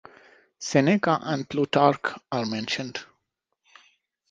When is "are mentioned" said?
2.31-3.01